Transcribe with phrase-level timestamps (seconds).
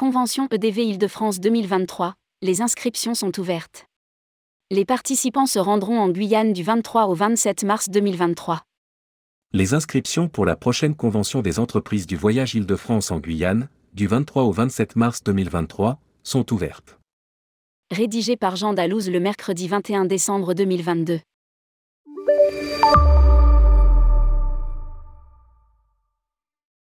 [0.00, 3.84] Convention EDV Île-de-France 2023, les inscriptions sont ouvertes.
[4.70, 8.62] Les participants se rendront en Guyane du 23 au 27 mars 2023.
[9.52, 14.44] Les inscriptions pour la prochaine convention des entreprises du voyage Île-de-France en Guyane, du 23
[14.44, 16.98] au 27 mars 2023, sont ouvertes.
[17.90, 21.20] Rédigé par Jean Dalouse le mercredi 21 décembre 2022.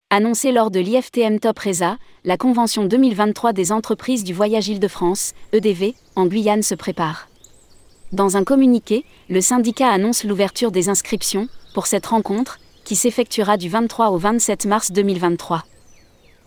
[0.09, 5.95] Annoncé lors de l'IFTM Top Reza, la convention 2023 des entreprises du voyage Île-de-France, EDV,
[6.15, 7.27] en Guyane se prépare.
[8.13, 13.67] Dans un communiqué, le syndicat annonce l'ouverture des inscriptions pour cette rencontre, qui s'effectuera du
[13.67, 15.65] 23 au 27 mars 2023.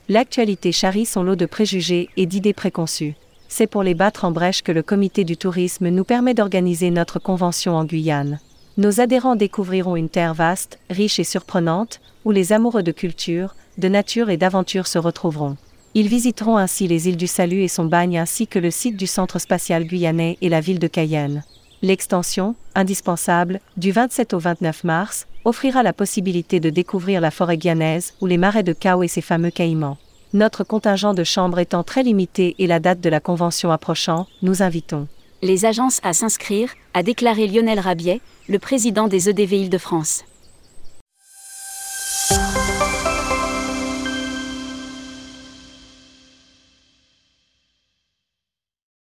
[0.09, 3.15] L'actualité charrie son lot de préjugés et d'idées préconçues.
[3.48, 7.18] C'est pour les battre en brèche que le comité du tourisme nous permet d'organiser notre
[7.18, 8.40] convention en Guyane.
[8.80, 13.88] Nos adhérents découvriront une terre vaste, riche et surprenante, où les amoureux de culture, de
[13.88, 15.59] nature et d'aventure se retrouveront.
[15.92, 19.06] Ils visiteront ainsi les îles du Salut et son bagne ainsi que le site du
[19.06, 21.45] Centre spatial guyanais et la ville de Cayenne.
[21.82, 28.15] L'extension, indispensable, du 27 au 29 mars, offrira la possibilité de découvrir la forêt guyanaise
[28.22, 29.98] ou les marais de Cao et ses fameux caïmans.
[30.32, 34.62] Notre contingent de chambres étant très limité et la date de la convention approchant, nous
[34.62, 35.06] invitons
[35.43, 40.24] les agences à s'inscrire, a déclaré Lionel Rabiet, le président des EDV Île-de-France.